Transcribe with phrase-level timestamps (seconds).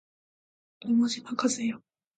[0.81, 1.79] 妹島和世